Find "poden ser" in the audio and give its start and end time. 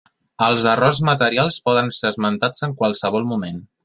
1.69-2.13